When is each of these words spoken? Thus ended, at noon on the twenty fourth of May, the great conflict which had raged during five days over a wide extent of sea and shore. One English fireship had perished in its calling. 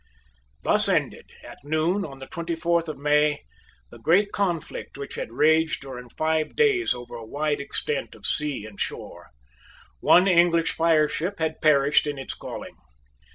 Thus 0.63 0.89
ended, 0.89 1.29
at 1.43 1.59
noon 1.63 2.03
on 2.05 2.17
the 2.17 2.25
twenty 2.25 2.55
fourth 2.55 2.89
of 2.89 2.97
May, 2.97 3.43
the 3.91 3.99
great 3.99 4.31
conflict 4.31 4.97
which 4.97 5.13
had 5.13 5.31
raged 5.31 5.81
during 5.83 6.09
five 6.09 6.55
days 6.55 6.95
over 6.95 7.13
a 7.15 7.23
wide 7.23 7.59
extent 7.61 8.15
of 8.15 8.25
sea 8.25 8.65
and 8.65 8.79
shore. 8.81 9.29
One 9.99 10.27
English 10.27 10.71
fireship 10.71 11.37
had 11.37 11.61
perished 11.61 12.07
in 12.07 12.17
its 12.17 12.33
calling. 12.33 12.77